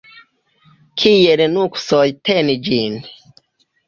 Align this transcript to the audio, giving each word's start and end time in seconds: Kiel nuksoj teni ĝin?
Kiel 1.01 1.43
nuksoj 1.57 2.05
teni 2.31 2.57
ĝin? 2.69 2.97